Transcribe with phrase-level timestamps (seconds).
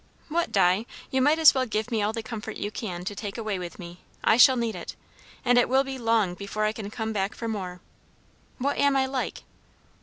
[0.29, 0.87] "What, Di?
[1.11, 3.77] You might as well give me all the comfort you can to take away with
[3.77, 3.99] me.
[4.23, 4.95] I shall need it.
[5.45, 7.81] And it will be long before I can come back for more.
[8.57, 9.43] What am I like?"